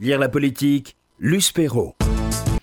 [0.00, 1.94] Lire la politique, Luce Perrault.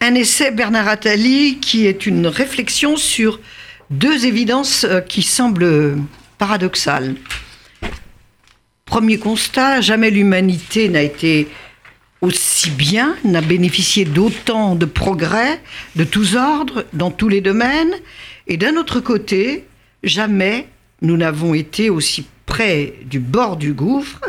[0.01, 3.39] Un essai Bernard Attali qui est une réflexion sur
[3.89, 5.95] deux évidences euh, qui semblent
[6.37, 7.15] paradoxales.
[8.83, 11.47] Premier constat, jamais l'humanité n'a été
[12.19, 15.61] aussi bien, n'a bénéficié d'autant de progrès
[15.95, 17.93] de tous ordres, dans tous les domaines.
[18.47, 19.67] Et d'un autre côté,
[20.03, 20.67] jamais
[21.01, 24.19] nous n'avons été aussi près du bord du gouffre.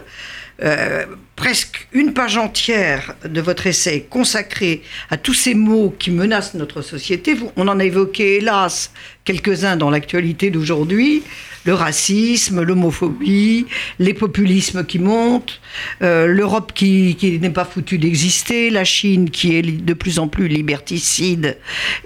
[0.62, 1.06] Euh,
[1.42, 6.82] presque une page entière de votre essai consacrée à tous ces mots qui menacent notre
[6.82, 7.34] société.
[7.56, 8.92] On en a évoqué, hélas,
[9.24, 11.24] quelques-uns dans l'actualité d'aujourd'hui.
[11.64, 13.66] Le racisme, l'homophobie,
[13.98, 15.60] les populismes qui montent,
[16.02, 20.28] euh, l'Europe qui, qui n'est pas foutue d'exister, la Chine qui est de plus en
[20.28, 21.58] plus liberticide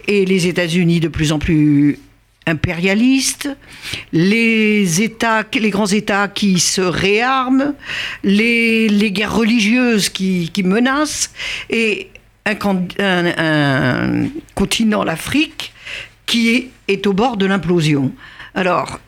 [0.08, 1.98] et les États-Unis de plus en plus
[2.46, 3.48] impérialistes,
[4.12, 4.86] les
[5.70, 7.74] grands États qui se réarment,
[8.22, 11.30] les, guerres religieuses qui, menacent,
[11.70, 12.08] et
[12.44, 12.54] un,
[14.54, 15.72] continent, l'Afrique,
[16.26, 18.12] qui est, est, au bord de l'implosion.
[18.54, 19.00] Alors,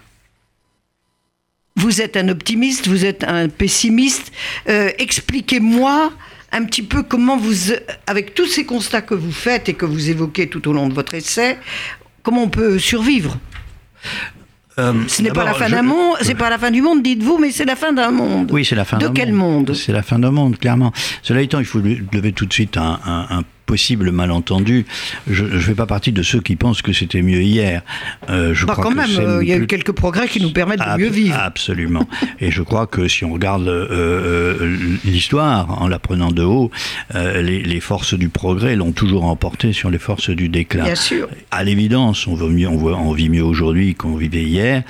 [1.76, 4.32] vous êtes un optimiste, vous êtes un pessimiste.
[4.68, 6.12] Euh, Expliquez-moi
[6.50, 7.72] un petit peu comment vous,
[8.06, 10.94] avec tous ces constats que vous faites et que vous évoquez tout au long de
[10.94, 11.58] votre essai,
[12.28, 13.38] comment on peut survivre
[14.78, 17.38] euh, ce n'est pas la fin d'un monde, c'est pas la fin du monde, dites-vous,
[17.38, 18.50] mais c'est la fin d'un monde.
[18.52, 18.98] Oui, c'est la fin.
[18.98, 20.92] De quel monde C'est la fin d'un monde, clairement.
[21.22, 24.86] Cela étant, il faut lever tout de suite un, un, un possible malentendu.
[25.28, 27.82] Je ne fais pas partie de ceux qui pensent que c'était mieux hier.
[28.30, 30.52] Euh, je bah crois quand même, euh, il y a eu quelques progrès qui nous
[30.52, 31.36] permettent de mieux vivre.
[31.38, 32.08] Absolument.
[32.40, 36.70] Et je crois que si on regarde euh, euh l'histoire en la prenant de haut,
[37.14, 40.84] les, les, forces du progrès l'ont toujours emporté sur les forces du déclin.
[40.84, 41.28] Bien sûr.
[41.50, 44.82] À l'évidence, on, on, on vit mieux aujourd'hui qu'on vivait hier.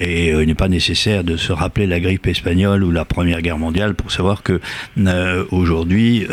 [0.00, 3.58] et il n'est pas nécessaire de se rappeler la grippe espagnole ou la Première Guerre
[3.58, 4.60] mondiale pour savoir que
[5.50, 6.26] aujourd'hui,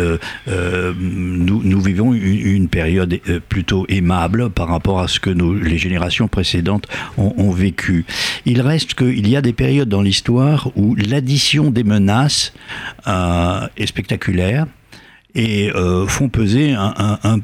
[1.38, 6.88] nous, vivons une, période euh, plutôt aimable par rapport à ce que les générations précédentes
[7.18, 8.06] ont, vécu.
[8.46, 12.54] Il reste qu'il y a des périodes dans l'histoire où l'addition des menaces
[13.08, 14.66] euh, est spectaculaire
[15.36, 17.42] et euh, font peser un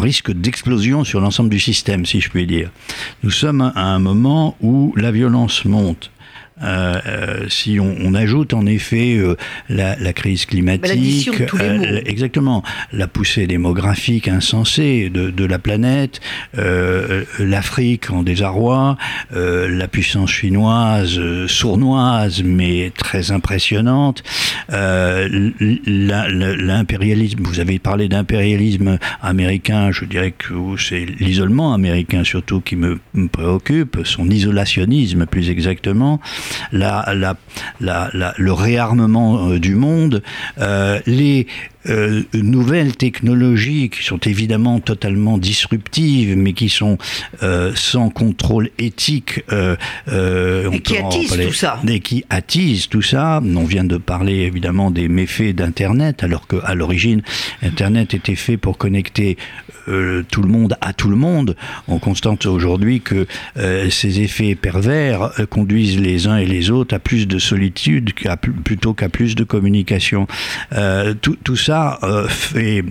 [0.00, 2.70] risque d'explosion sur l'ensemble du système, si je puis dire.
[3.22, 6.10] Nous sommes à un moment où la violence monte.
[6.62, 9.36] Euh, euh, si on, on, ajoute en effet euh,
[9.68, 11.28] la, la, crise climatique,
[11.60, 12.62] euh, exactement,
[12.92, 16.20] la poussée démographique insensée de, de la planète,
[17.38, 18.96] l'Afrique en désarroi,
[19.32, 24.22] la puissance chinoise sournoise mais très impressionnante,
[24.68, 33.00] l'impérialisme, vous avez parlé d'impérialisme américain, je dirais que c'est l'isolement américain surtout qui me,
[33.14, 36.20] me préoccupe, son isolationnisme plus exactement
[36.72, 37.36] la, la,
[37.80, 40.22] la, le réarmement euh, du monde,
[40.58, 41.46] euh, les
[41.88, 46.96] euh, nouvelles technologies qui sont évidemment totalement disruptives, mais qui sont
[47.42, 49.42] euh, sans contrôle éthique.
[49.50, 49.76] Euh,
[50.08, 51.80] euh et qui attisent tout ça.
[51.88, 53.40] Et qui attisent tout ça.
[53.44, 57.22] On vient de parler évidemment des méfaits d'Internet, alors qu'à l'origine,
[57.62, 59.36] Internet était fait pour connecter
[59.88, 61.56] euh, tout le monde à tout le monde.
[61.88, 63.26] On constate aujourd'hui que
[63.56, 68.28] euh, ces effets pervers conduisent les uns et les autres à plus de solitude qu
[68.64, 70.26] plutôt qu'à plus de communication.
[71.20, 72.84] tout, tout ça euh, fait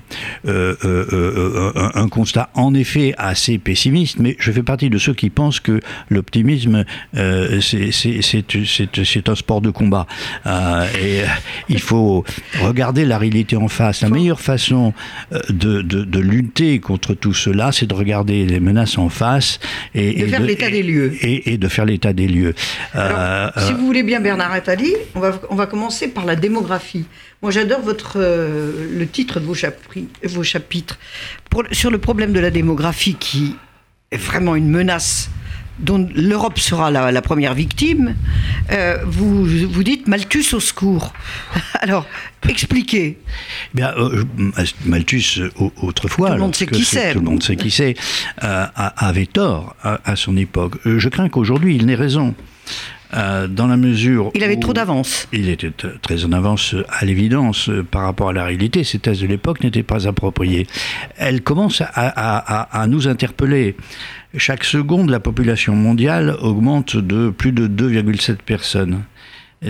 [0.47, 5.13] euh, euh, un, un, constat en effet assez pessimiste, mais je fais partie de ceux
[5.13, 10.07] qui pensent que l'optimisme c'est un sport de combat
[10.45, 11.21] et
[11.69, 12.23] il faut
[12.61, 14.01] regarder la réalité en face.
[14.01, 14.93] La meilleure façon
[15.49, 19.59] de, de, de lutter contre tout cela, c'est de regarder les menaces en face
[19.95, 22.53] et, de et faire l'état des lieux et, et, de faire l'état des lieux.
[22.93, 27.05] Alors, si vous voulez bien, Bernard Attali, on va, on va commencer par la démographie.
[27.41, 29.55] Moi, j'adore votre le titre de vos,
[30.23, 30.99] vos chapitres
[31.49, 33.55] pour, sur le problème de la démographie qui
[34.11, 35.29] est vraiment une menace
[35.79, 38.15] dont l'Europe sera la, la, première victime,
[38.71, 41.13] euh, vous, vous dites Malthus au secours.
[41.81, 42.05] Alors,
[42.47, 43.17] expliquez.
[43.73, 44.23] Bien, euh,
[44.85, 45.41] Malthus,
[45.81, 47.13] autrefois, tout le monde sait qui c'est.
[47.13, 47.95] Tout le monde sait qui c'est,
[48.43, 50.75] euh, avait tort à, à son époque.
[50.85, 52.35] Je crains qu'aujourd'hui, il n'ait raison.
[53.13, 55.27] Euh, dans la mesure il avait trop d'avance.
[55.33, 55.71] Il était
[56.01, 58.83] très en avance à l'évidence par rapport à la réalité.
[58.83, 60.65] Ces thèses de l'époque n'étaient pas appropriées.
[61.17, 63.75] Elles commencent à, à, à, nous interpeller.
[64.37, 69.01] Chaque seconde, la population mondiale augmente de plus de 2,7 personnes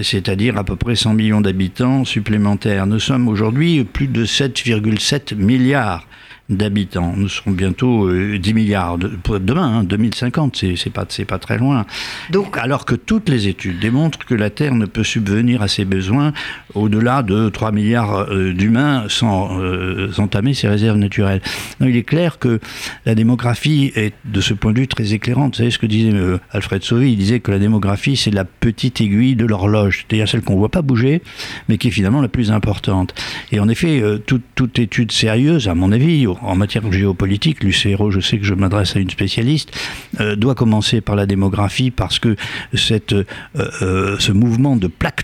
[0.03, 2.87] c'est-à-dire à peu près 100 millions d'habitants supplémentaires.
[2.87, 6.07] Nous sommes aujourd'hui plus de 7,7 milliards
[6.51, 7.13] d'habitants.
[7.15, 9.09] Nous serons bientôt 10 milliards de,
[9.39, 11.85] demain, 2050, hein, c'est pas, pas très loin.
[12.29, 15.85] Donc, Alors que toutes les études démontrent que la Terre ne peut subvenir à ses
[15.85, 16.33] besoins
[16.75, 19.59] au-delà de 3 milliards d'humains sans
[20.17, 21.41] entamer ses réserves naturelles.
[21.79, 22.59] il est clair que
[23.05, 25.55] la démographie est de ce point de vue très éclairante.
[25.55, 26.13] Vous savez ce que disait
[26.51, 27.11] Alfred Sauvy?
[27.11, 30.59] Il disait que la démographie, c'est la petite aiguille de l'horloge, c'est-à-dire celle qu'on ne
[30.59, 31.21] voit pas bouger,
[31.67, 33.13] mais qui est finalement la plus importante.
[33.51, 38.19] Et en effet, euh, toute, étude sérieuse, à mon avis, en matière géopolitique, Lucero, je
[38.19, 39.71] sais que je m'adresse à une spécialiste,
[40.19, 42.35] euh, doit commencer par la démographie parce que
[42.73, 45.21] cette, euh, ce mouvement de plaque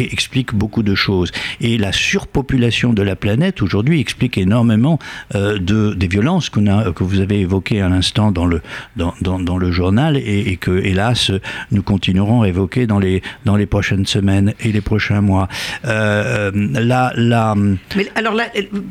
[0.00, 1.30] explique beaucoup de choses.
[1.60, 4.98] Et la surpopulation de la planète aujourd'hui explique énormément
[5.34, 8.60] de, des violences que vous avez évoquées à l'instant dans le,
[8.96, 11.30] dans, dans, le journal et, que, hélas,
[11.70, 15.48] nous continuerons à évoquer dans les, dans les prochaines semaines et les prochains mois.
[15.84, 17.54] Euh, la, la...
[17.96, 18.34] Mais alors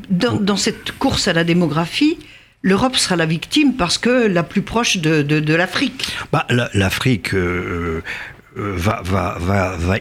[0.09, 1.64] dans, dans, cette course à la démographie,
[2.61, 6.15] l'Europe sera la victime parce que la plus proche de, l'Afrique.
[6.31, 7.33] Bah, L'Afrique.
[7.33, 8.01] Euh,
[8.57, 9.99] euh, va, va,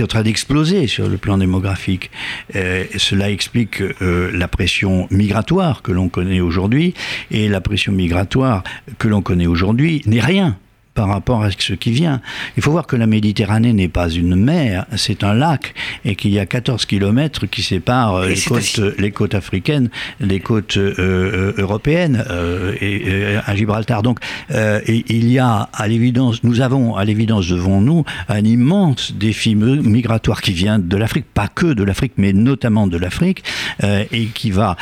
[0.00, 2.12] en train d'exploser sur le plan démographique.
[2.54, 6.94] cela explique la pression migratoire que l'on connaît aujourd'hui,
[7.32, 8.62] et la pression migratoire
[8.98, 10.56] que l'on connaît aujourd'hui n'est rien
[10.98, 12.20] par rapport à ce qui vient.
[12.56, 15.72] Il faut voir que la Méditerranée n'est pas une mer, c'est un lac,
[16.04, 20.76] et qu'il y a 14 kilomètres qui séparent les côtes, les côtes, africaines des côtes
[20.76, 24.02] euh, euh, européennes euh, et, à Gibraltar.
[24.02, 24.18] Donc,
[24.50, 30.42] il y a à l'évidence, nous avons à l'évidence devant nous un immense défi migratoire
[30.42, 33.44] qui vient de l'Afrique, pas que de l'Afrique, mais notamment de l'Afrique,
[33.84, 34.76] et qui va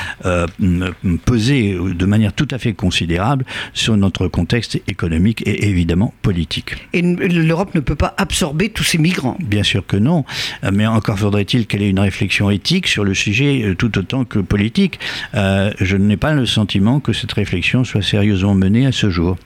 [1.27, 6.75] peser de manière tout à fait considérable sur notre contexte économique et évidemment politique.
[6.93, 10.25] Et l'Europe ne peut pas absorber tous ces migrants Bien sûr que non,
[10.73, 14.39] mais encore faudrait-il qu'elle ait une réflexion éthique sur le sujet euh, tout autant que
[14.39, 14.99] politique.
[15.35, 19.37] Euh, je n'ai pas le sentiment que cette réflexion soit sérieusement menée à ce jour.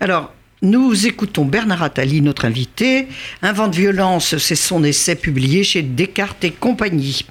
[0.00, 3.08] Alors, nous écoutons Bernard Attali, notre invité.
[3.42, 7.26] Un vent de violence, c'est son essai publié chez Descartes et compagnie.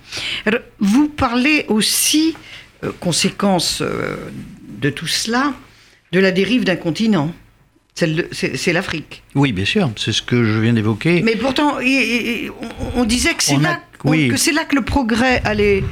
[0.79, 2.35] vous parlez aussi,
[2.83, 5.53] euh, conséquence de tout cela,
[6.11, 7.33] de la dérive d'un continent.
[7.95, 9.21] C'est l'Afrique.
[9.35, 11.21] Oui, bien sûr, c'est ce que je viens d'évoquer.
[11.21, 11.77] Mais pourtant,
[12.95, 15.83] on disait que c'est là, que là que le progrès allait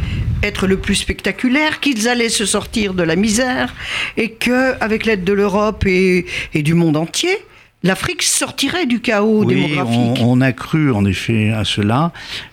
[0.44, 3.76] être le plus spectaculaire, qu'ils allaient se sortir de la misère,
[4.18, 6.26] et que, avec l'aide de l'Europe et,
[6.56, 7.38] du monde entier,
[7.84, 10.22] l'Afrique sortirait du chaos démographique.
[10.22, 12.12] On, a cru en effet à cela.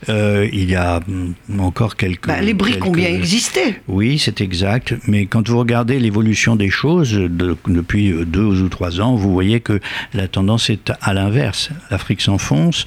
[0.09, 2.27] Euh, il y a mm, encore quelques.
[2.27, 3.81] Bah, les briques ont bien existé.
[3.89, 4.95] Oui, c'est exact.
[5.07, 9.81] Mais quand vous regardez l'évolution des choses depuis deux ou trois ans, vous voyez que
[10.15, 11.71] la tendance est à l'inverse.
[11.91, 12.87] L'Afrique s'enfonce.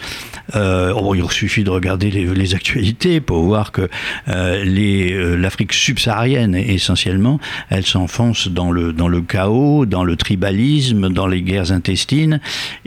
[0.55, 3.87] Euh, oh, il suffit de regarder les, actualités pour voir que
[4.27, 7.39] euh, l'Afrique subsaharienne, essentiellement,
[7.69, 12.30] elle s'enfonce dans le, dans le chaos, dans le tribalisme, dans les guerres intestines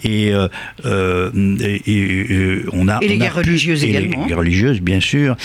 [0.03, 0.49] et, euh,
[0.85, 1.31] euh,
[1.89, 4.23] euh, on a et les guerres religieuses également.
[4.23, 5.37] Les guerres religieuses, bien sûr.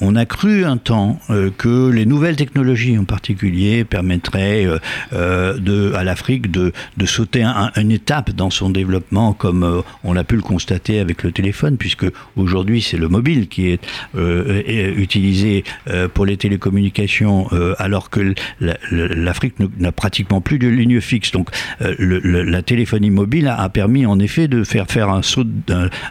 [0.00, 1.20] On, a cru un temps
[1.58, 4.66] que les nouvelles technologies, en particulier, permettraient
[5.12, 7.44] de, à l'Afrique de, de sauter
[7.76, 12.06] une étape dans son développement, comme on l'a pu le constater avec le téléphone, puisque
[12.36, 13.80] aujourd'hui c'est le mobile qui est
[14.96, 15.64] utilisé
[16.14, 17.48] pour les télécommunications,
[17.78, 18.34] alors que
[18.90, 21.30] l'Afrique n'a pratiquement plus de ligne fixe.
[21.30, 21.50] Donc
[21.80, 25.44] la téléphonie mobile a, permis en effet de faire faire un saut,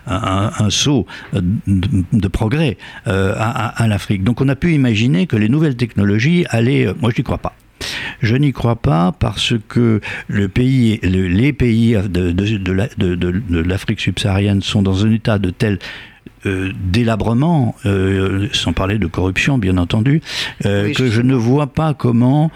[0.08, 2.78] un, saut de, progrès
[3.08, 4.24] euh, à, l'Afrique.
[4.24, 6.88] Donc on a pu imaginer que les nouvelles technologies allaient...
[6.88, 7.56] Euh, moi je n'y crois pas.
[8.22, 15.12] Je n'y crois pas parce que les pays de, de l'Afrique subsaharienne sont dans un
[15.12, 15.78] état de tel
[16.48, 20.22] euh, délabrement, euh, sans parler de corruption bien entendu,
[20.66, 22.52] euh, que je ne vois pas comment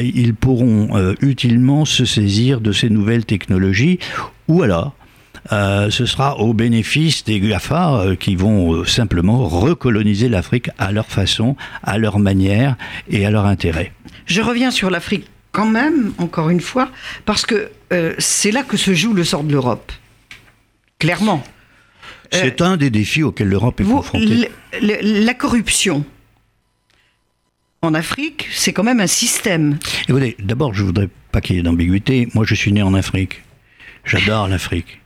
[0.00, 3.98] ils pourront utilement se saisir de ces nouvelles technologies,
[4.48, 4.94] ou alors
[5.50, 11.98] ce sera au bénéfice des GAFA qui vont simplement recoloniser l'Afrique à leur façon, à
[11.98, 12.76] leur manière
[13.08, 13.92] et à leur intérêt.
[14.26, 16.90] Je reviens sur l'Afrique quand même, encore une fois,
[17.24, 17.70] parce que
[18.18, 19.92] c'est là que se joue le sort de l'Europe.
[20.98, 21.42] Clairement.
[22.32, 24.48] C'est un des défis auxquels l'Europe est confrontée.
[24.80, 26.04] la corruption
[27.82, 29.78] en Afrique, c'est quand même un système.
[30.08, 32.28] Écoutez, d'abord, je voudrais pas qu'il y ait d'ambiguïté.
[32.34, 33.42] Moi, je suis né en Afrique.
[34.04, 34.99] J'adore l'Afrique.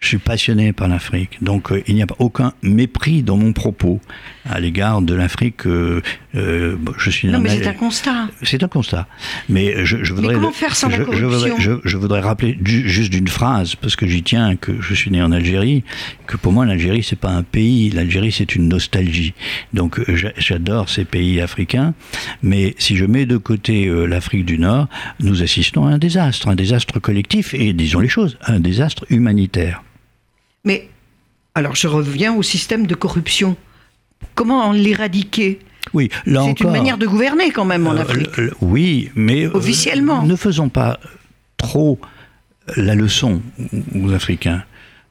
[0.00, 1.38] Je suis passionné par l'Afrique.
[1.42, 4.00] Donc, euh, il n'y a aucun mépris dans mon propos
[4.48, 5.66] à l'égard de l'Afrique.
[5.66, 6.00] Euh,
[6.34, 8.28] Euh, je suis Non, mais c'est un constat.
[8.42, 9.08] c'est un constat.
[9.48, 10.34] Mais je, je voudrais.
[10.34, 13.26] comment faire sans la je, je voudrais, corruption je- je voudrais rappeler du- juste d'une
[13.28, 15.84] phrase, parce que j'y tiens, que je suis né en Algérie,
[16.26, 19.32] que pour moi l'Algérie c'est pas un pays, l'Algérie c'est une nostalgie.
[19.72, 21.94] Donc euh, j'a- j'adore ces pays africains,
[22.42, 24.86] mais si je mets de côté euh, l'Afrique du Nord,
[25.20, 29.82] nous assistons à un désastre, un désastre collectif et disons les choses, un désastre humanitaire.
[30.64, 30.88] Mais
[31.54, 33.56] alors je reviens au système de corruption.
[34.34, 35.60] Comment l'éradiquer?
[35.94, 38.36] Oui, là C'est une manière de gouverner quand même en Euh, Afrique.
[38.36, 40.22] le- oui, mais euh, Officiellement.
[40.22, 40.98] ne faisons pas
[41.56, 41.98] trop
[42.76, 43.40] la leçon
[43.94, 44.62] aux Africains.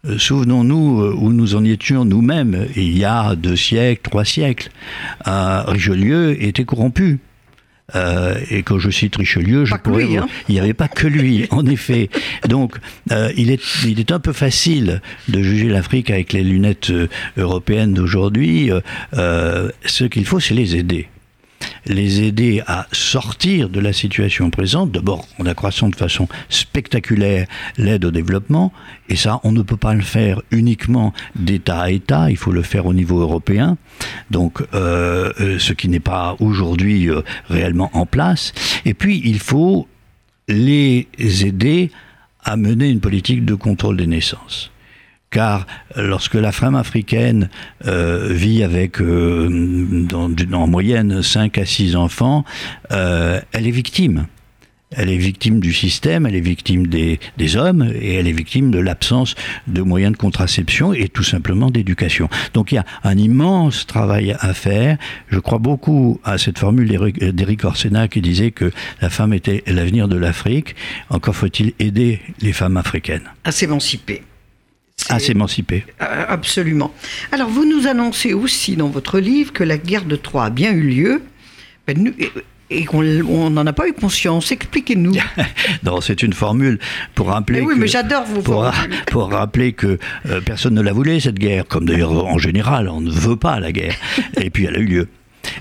[0.05, 4.69] Euh, Souvenons-nous euh, où nous en étions nous-mêmes il y a deux siècles, trois siècles.
[5.27, 7.19] Euh, Richelieu était corrompu.
[7.95, 10.27] Euh, et quand je cite Richelieu, je pourrais lui, hein.
[10.49, 12.09] il n'y avait pas que lui, en effet.
[12.47, 12.75] Donc,
[13.11, 17.07] euh, il, est, il est un peu facile de juger l'Afrique avec les lunettes euh,
[17.37, 18.71] européennes d'aujourd'hui.
[18.71, 18.81] Euh,
[19.13, 21.07] euh, ce qu'il faut, c'est les aider
[21.87, 28.05] les aider à sortir de la situation présente, d'abord en accroissant de façon spectaculaire l'aide
[28.05, 28.71] au développement,
[29.09, 32.61] et ça, on ne peut pas le faire uniquement d'État à État, il faut le
[32.61, 33.77] faire au niveau européen,
[34.31, 38.53] donc euh, euh, ce qui n'est pas aujourd'hui euh, réellement en place,
[38.85, 39.87] et puis il faut
[40.47, 41.07] les
[41.45, 41.91] aider
[42.43, 44.71] à mener une politique de contrôle des naissances
[45.37, 47.49] car lorsque la femme africaine
[47.85, 50.07] euh, vit avec euh,
[50.51, 52.43] en moyenne 5 à 6 enfants,
[52.91, 54.25] euh, elle est victime.
[54.89, 58.71] Elle est victime du système, elle est victime des, des hommes et elle est victime
[58.71, 59.35] de l'absence
[59.67, 62.29] de moyens de contraception et tout simplement d'éducation.
[62.55, 64.97] Donc il y a un immense travail à faire.
[65.29, 69.61] Je crois beaucoup à cette formule d'Éric- d'Éric Orsena qui disait que la femme était
[69.67, 70.75] l'avenir de l'Afrique.
[71.11, 74.23] Encore faut-il aider les femmes africaines À s'émanciper.
[75.09, 75.85] À s'émanciper.
[76.01, 76.93] Euh, Absolument.
[77.31, 80.71] Alors, vous nous annoncez aussi dans votre livre que la guerre de Troie a bien
[80.71, 81.21] eu lieu
[81.87, 82.13] ben, nous-
[82.69, 82.99] et, qu'on
[83.29, 84.51] on n'en a pas eu conscience.
[84.51, 85.13] Expliquez-nous.
[85.83, 86.79] Non, c'est une formule
[87.15, 87.61] pour rappeler.
[87.61, 88.95] Mais oui, que- mais j'adore vos pour, formules.
[89.07, 89.97] pour rappeler que
[90.29, 93.59] euh, personne ne la voulait cette guerre, comme d'ailleurs en général, on ne veut pas
[93.61, 93.95] la guerre.
[94.41, 95.07] Et puis elle a eu lieu.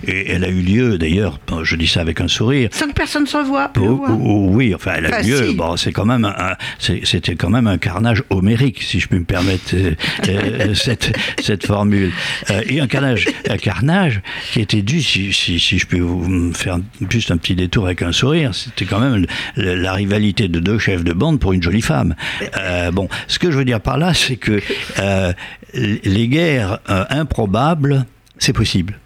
[0.07, 2.69] Et elle a eu lieu, d'ailleurs, je dis ça avec un sourire.
[2.73, 3.69] Sans que personne se voit.
[3.69, 5.49] peut le Oh, oh, oh, oui, enfin, elle a Enfin, eu lieu.
[5.49, 5.55] si.
[5.55, 6.31] Bon, c'est quand même
[6.79, 9.95] c'était quand même un carnage homérique, si je puis me permettre euh,
[10.29, 12.13] euh, cette, cette formule.
[12.51, 14.21] Euh, et un carnage, un carnage
[14.53, 16.79] qui était dû, si, si, si je peux vous faire
[17.11, 19.27] juste un petit détour avec un sourire, c'était quand même
[19.57, 22.15] la rivalité de deux chefs de bande pour une jolie femme.
[22.59, 24.61] Euh, bon, ce que je veux dire par là, c'est que
[24.99, 25.33] euh,
[25.75, 28.07] les guerres euh, improbables,
[28.39, 28.99] c'est possible.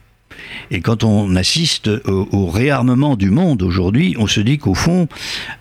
[0.70, 5.08] Et quand on assiste au, au réarmement du monde aujourd'hui, on se dit qu'au fond,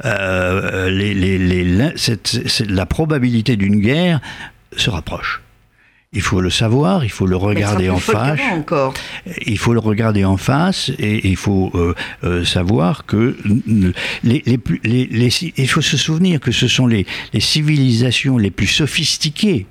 [0.06, 4.20] euh, les- les- les- l'in- cette- cette- la probabilité d'une guerre
[4.76, 5.42] se rapproche.
[6.12, 8.40] Il faut le savoir, il faut le regarder en face.
[8.52, 8.96] encore.
[9.46, 11.94] Il faut le regarder en face et il faut euh,
[12.24, 13.38] euh, savoir que
[14.24, 14.42] les,
[14.84, 17.06] les il faut se souvenir que ce sont les,
[17.38, 19.68] civilisations les plus sophistiquées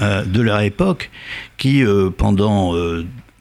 [0.00, 1.10] euh, de leur époque
[1.56, 1.82] qui,
[2.16, 2.74] pendant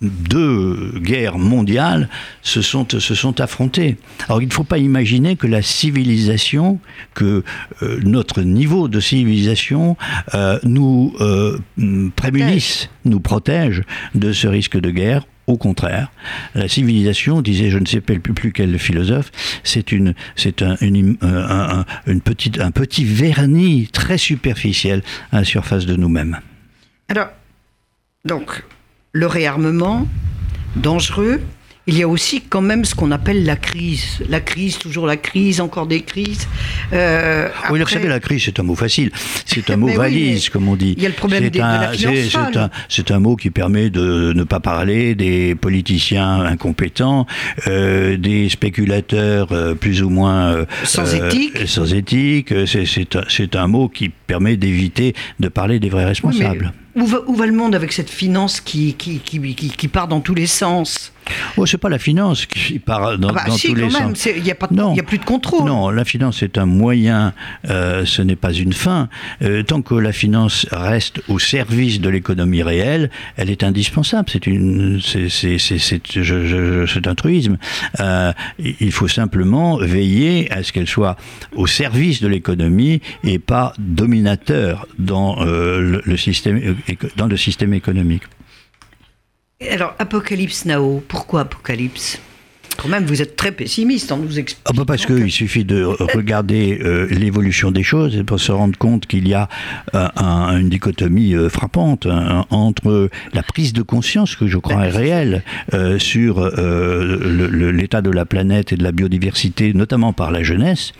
[0.01, 2.09] deux guerres mondiales,
[2.41, 3.97] se sont, se sont affrontées.
[4.27, 6.79] Alors il ne faut pas imaginer que la civilisation,
[7.13, 7.43] que
[7.83, 9.97] euh, notre niveau de civilisation
[10.35, 11.59] euh, nous euh,
[12.15, 13.83] prémunisse, nous protège
[14.15, 15.25] de ce risque de guerre.
[15.47, 16.11] Au contraire,
[16.53, 19.31] la civilisation, disait je ne sais plus, plus quel philosophe,
[19.63, 25.01] c'est une, c'est un, une, im- un- un- une petite, un petit vernis très superficiel
[25.31, 26.37] à la surface de nous-mêmes.
[27.07, 27.29] Alors,
[28.25, 28.63] donc,
[29.11, 30.07] le réarmement,
[30.75, 31.41] dangereux.
[31.87, 34.19] Il y a aussi quand même ce qu'on appelle la crise.
[34.29, 36.47] La crise, toujours la crise, encore des crises.
[36.93, 39.09] Euh, Oui, vous savez, la crise, c'est un mot facile.
[39.45, 40.93] C'est un mot oui, valise, comme on dit.
[40.97, 42.13] il y a le problème des- de un- la finance
[42.89, 47.25] c'est- un, mot qui permet de ne pas parler des politiciens incompétents,
[47.67, 50.65] euh, des spéculateurs euh, plus ou moins...
[50.83, 51.67] Sans éthique.
[51.67, 52.53] Sans éthique.
[52.67, 56.71] C'est- un, mot qui permet d'éviter de parler des vrais Oui, responsables.
[56.95, 60.47] Où, va, où va le monde avec cette finance qui, qui, part dans tous les
[60.47, 61.11] sens?
[61.57, 64.15] Oh, c'est pas la finance qui part dans, Ah bah dans si, tous les même,
[64.15, 64.27] sens.
[64.35, 64.93] il n'y a, pas de- Non.
[64.93, 65.65] il y a plus de contrôle.
[65.67, 67.33] Non, la finance est un moyen,
[67.69, 69.09] euh, ce n'est pas une fin.
[69.41, 74.29] Euh, tant que la finance reste au service de l'économie réelle, elle est indispensable.
[74.31, 74.99] C'est une,
[77.05, 77.57] un truisme.
[77.99, 81.15] Euh, il faut simplement veiller à ce qu'elle soit
[81.55, 86.75] au service de l'économie et pas dominateur dans le, le système,
[87.17, 88.23] dans le système économique.
[89.67, 92.17] Alors, Apocalypse Now, pourquoi Apocalypse?
[92.81, 94.73] Quand même, vous êtes très pessimiste en nous Ah expliquant.
[94.75, 98.77] bah parce que- qu'il suffit de regarder euh, l'évolution des choses et pour se rendre
[98.77, 99.49] compte qu'il y a
[99.95, 104.85] euh, un- une dichotomie euh, frappante hein, entre la prise de conscience, que je crois
[104.85, 105.43] est réelle,
[105.73, 110.93] euh, sur euh, l'état de la planète et de la biodiversité, notamment par la jeunesse,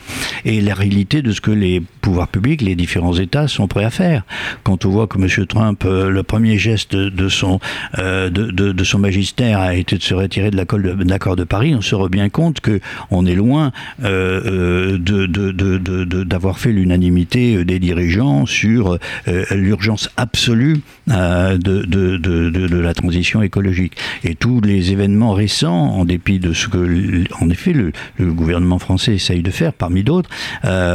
[0.46, 3.90] et la réalité de ce que les pouvoirs publics, les différents États sont prêts à
[3.90, 4.24] faire.
[4.64, 5.46] Quand on voit que M.
[5.48, 7.60] Trump, euh, le premier geste de son,
[8.00, 11.44] euh, de, de- de son magistère a été de se retirer de l'accord de, de
[11.76, 12.80] On se rend bien compte que
[13.12, 13.72] on est loin
[14.04, 18.98] euh, euh, de- d'avoir fait l'unanimité des dirigeants sur
[19.28, 20.78] euh, l'urgence absolue
[21.12, 23.94] euh, de, la transition écologique.
[24.24, 29.16] Et tous les événements récents, en dépit de ce que, en effet, le, gouvernement français
[29.16, 30.30] essaye de faire, parmi d'autres,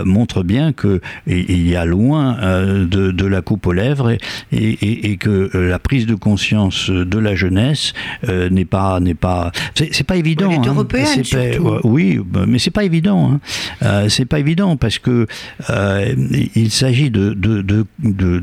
[0.04, 2.36] montrent bien que il y a loin
[2.84, 4.16] de, la coupe aux lèvres
[4.52, 7.92] et, que la prise de conscience de la jeunesse
[8.28, 10.50] n'est pas n'est pas c'est pas évident.
[10.68, 10.72] Hein.
[10.74, 13.32] européenne, pas- oui, bah, mais c'est pas évident.
[13.32, 13.40] Hein.
[13.82, 15.26] Euh, c'est pas évident parce que
[15.70, 16.14] euh,
[16.54, 18.40] il s'agit de de, de, de,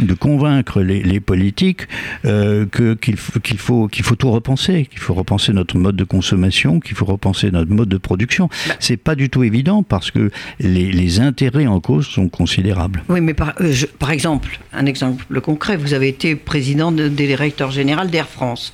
[0.00, 1.82] de, convaincre les, les politiques
[2.24, 5.96] euh, que qu'il faut qu'il faut qu'il faut tout repenser, qu'il faut repenser notre mode
[5.96, 8.48] de consommation, qu'il faut repenser notre mode de production.
[8.80, 10.30] C'est pas du tout évident parce que
[10.60, 13.02] les, les intérêts en cause sont considérables.
[13.08, 17.08] Oui, mais par, euh, je- par exemple, un exemple concret, vous avez été président de-
[17.08, 18.72] des directeurs général d'Air France.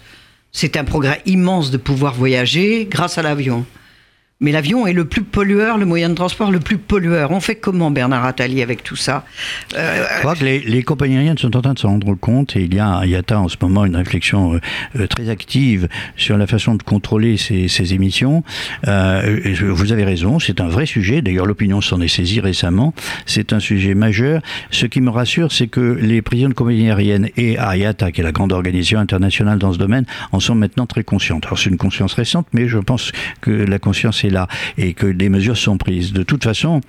[0.52, 3.64] C'est un progrès immense de pouvoir voyager grâce à l'avion.
[4.42, 7.30] Mais l'avion est le plus pollueur, le moyen de transport le plus pollueur.
[7.30, 9.26] On fait comment, Bernard Attali, avec tout ça
[9.76, 12.62] Euh, Je crois que les, compagnies aériennes sont en train de s'en rendre compte et
[12.62, 14.60] il y a à IATA en ce moment une réflexion euh,
[14.98, 18.42] euh, très active sur la façon de contrôler ces, émissions.
[18.84, 21.20] Vous avez raison, c'est un vrai sujet.
[21.20, 22.94] D'ailleurs, l'opinion s'en est saisie récemment.
[23.26, 24.40] C'est un sujet majeur.
[24.70, 28.24] Ce qui me rassure, c'est que les présidents de compagnies aériennes et IATA, qui est
[28.24, 31.44] la grande organisation internationale dans ce domaine, en sont maintenant très conscientes.
[31.44, 34.29] Alors, c'est une conscience récente, mais je pense que la conscience est
[34.78, 36.12] et que des mesures sont prises.
[36.12, 36.80] De toute façon,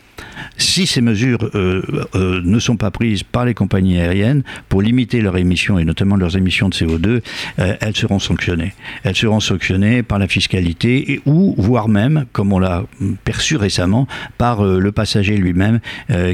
[0.58, 1.82] si ces mesures euh,
[2.16, 6.16] euh, ne sont pas prises par les compagnies aériennes pour limiter leurs émissions et notamment
[6.16, 7.22] leurs émissions de CO2,
[7.60, 8.74] euh, elles seront sanctionnées.
[9.04, 12.84] Elles seront sanctionnées par la fiscalité ou voire même, comme on l'a
[13.24, 14.08] perçu récemment,
[14.38, 15.80] par le passager lui-même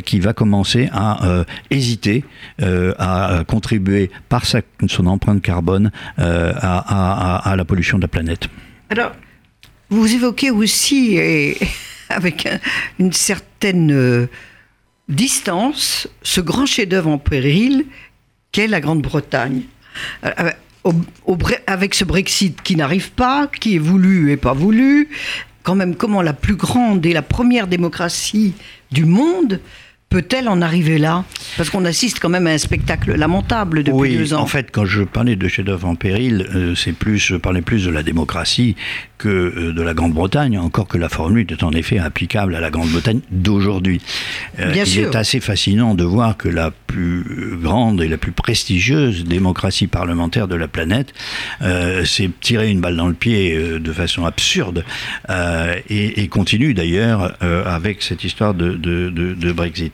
[0.06, 2.24] qui va commencer à hésiter
[2.62, 8.48] à contribuer par sa, son empreinte carbone à- à la pollution de la planète.
[8.90, 9.12] Alors,
[9.90, 11.18] vous évoquez aussi,
[12.10, 12.60] avec un-
[13.00, 14.28] une certaine euh,
[15.10, 17.86] distance, ce grand chef-d'œuvre en péril
[18.52, 19.62] qu'est la Grande-Bretagne.
[20.26, 20.32] Euh,
[20.86, 20.92] euh,
[21.66, 25.10] avec ce Brexit qui n'arrive pas, qui est voulu et pas voulu,
[25.64, 28.54] quand même, comment la plus grande et la première démocratie
[28.92, 29.60] du monde
[30.10, 31.26] peut-elle en arriver là?
[31.58, 34.42] Parce qu'on assiste quand même à un spectacle lamentable depuis oui, deux ans.
[34.42, 37.84] en fait, quand je parlais de chef-d'œuvre en péril, euh, c'est plus, je parlais plus
[37.86, 38.76] de la démocratie
[39.18, 42.70] que euh, de la Grande-Bretagne, encore que la formule est en effet applicable à la
[42.70, 44.00] Grande-Bretagne d'aujourd'hui.
[44.60, 45.10] Euh, il sûr.
[45.12, 50.48] est assez fascinant de voir que la plus grande et la plus prestigieuse démocratie parlementaire
[50.48, 51.14] de la planète
[51.62, 54.86] euh, s'est tiré une balle dans le pied de façon absurde
[55.90, 59.94] et, et continue d'ailleurs avec cette histoire de, de- de- de Brexit.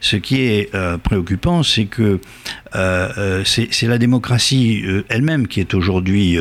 [0.00, 2.20] Ce qui est euh, préoccupant, c'est que
[2.76, 6.36] euh, euh, c'est la démocratie elle-même qui est aujourd'hui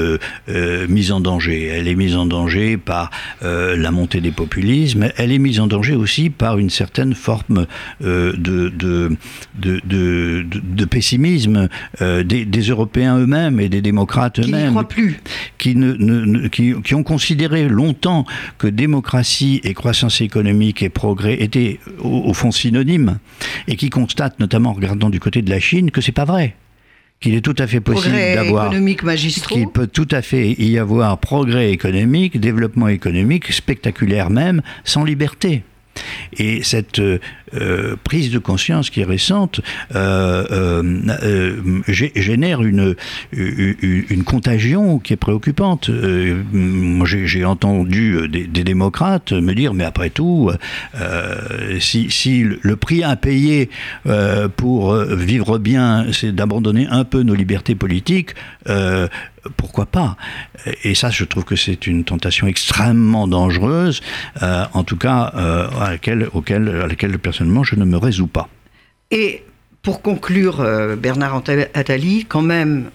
[0.90, 1.66] mise en danger.
[1.68, 3.10] Elle est mise en danger par
[3.42, 5.10] la montée des populismes.
[5.18, 7.66] Elle est mise en danger aussi par une certaine forme
[8.02, 9.18] de, de,
[9.56, 11.70] de, de, pessimisme
[12.02, 15.20] des, des Européens eux-mêmes et des démocrates qui n'y eux-mêmes croit plus.
[15.58, 18.26] qui, ne, ne- ne- qui, qui ont considéré longtemps
[18.58, 23.18] que démocratie et croissance économique et progrès étaient au, au fond synonymes,
[23.68, 26.56] et qui constatent, notamment en regardant du côté de la Chine, que c'est pas vrai.
[27.20, 31.72] Qu'il est tout à fait possible d'avoir qu'il peut tout à fait y avoir progrès
[31.72, 35.64] économique, développement économique, spectaculaire même, sans liberté.
[36.38, 37.20] Et cette euh,
[37.56, 39.62] euh, prise de conscience qui est récente
[39.96, 40.84] euh,
[41.88, 42.96] gé- génère une,
[43.32, 45.90] une, contagion qui est préoccupante.
[47.06, 50.52] J'ai entendu des, démocrates me dire, mais après tout,
[51.80, 53.70] si, le- prix à payer
[54.58, 58.32] pour vivre bien, c'est d'abandonner un peu nos libertés politiques,
[59.56, 60.18] pourquoi pas?
[60.84, 64.02] Et ça, je trouve que c'est une tentation extrêmement dangereuse,
[64.42, 68.28] euh, en tout cas euh, à, laquelle, auquel, à laquelle personnellement je ne me résous
[68.28, 68.50] pas.
[69.12, 69.44] Et
[69.82, 72.90] pour conclure, euh, Bernard Attali, quand même,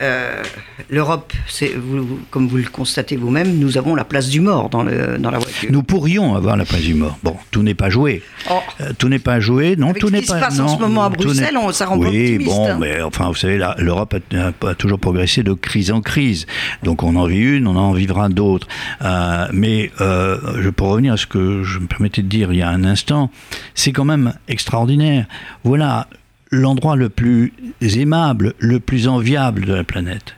[0.00, 0.42] euh,
[0.88, 1.32] l'Europe,
[1.76, 5.30] vous- comme vous le constatez vous-même, nous avons la place du mort dans, le, dans
[5.30, 5.70] la voiture.
[5.72, 7.18] Nous pourrions avoir la place du mort.
[7.22, 8.22] Bon, tout n'est pas joué.
[8.50, 10.40] Oh, Euh, tout n'est pas joué, non, Avec tout ce n'est qui se pas.
[10.40, 12.78] passe en ce moment à Bruxelles, on- ça rend pas Oui, optimiste, bon, hein.
[12.80, 16.46] mais enfin, vous savez, l'Europe a, a toujours progressé de crise en crise.
[16.82, 18.68] Donc, on en vit une, on en vivra d'autres.
[19.02, 22.62] Euh, mais je, pour revenir à ce que je me permettais de dire il y
[22.62, 23.30] a un instant,
[23.74, 25.26] c'est quand même extraordinaire.
[25.64, 26.06] Voilà
[26.50, 30.34] l'endroit le plus aimable, le plus enviable de la planète.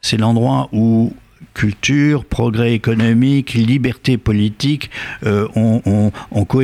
[0.00, 1.12] C'est l'endroit où
[1.54, 4.90] culture, progrès économique, liberté politique
[5.26, 6.12] euh, ont,
[6.44, 6.62] co-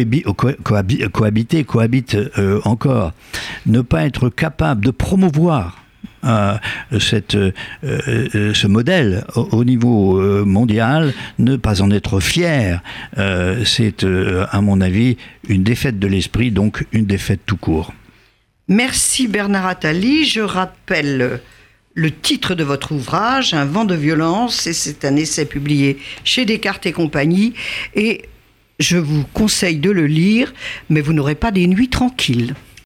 [0.63, 3.13] cohabi- cohabité, cohabitent euh, encore.
[3.67, 5.83] Ne pas être capable de promouvoir
[6.25, 6.57] euh,
[6.93, 7.51] euh,
[7.85, 12.81] euh, ce modèle au, au niveau euh, mondial, ne pas en être fier,
[13.19, 15.17] euh, c'est euh, à mon avis
[15.49, 17.93] une défaite de l'esprit, donc une défaite tout court.
[18.69, 20.25] Merci Bernard Attali.
[20.25, 21.41] Je rappelle
[21.95, 26.45] le titre de votre ouvrage, Un vent de violence, et c'est un essai publié chez
[26.45, 27.55] Descartes et compagnie.
[27.95, 28.23] Et
[28.81, 30.53] je vous conseille de le lire,
[30.91, 32.55] mais vous n'aurez pas des nuits tranquilles.